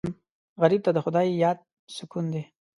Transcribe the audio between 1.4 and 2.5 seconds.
یاد سکون دی